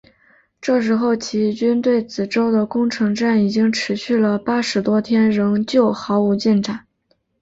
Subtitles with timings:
[0.59, 6.87] 这时候起义军对梓州的攻城战已经持续了八十多天仍旧毫无进展。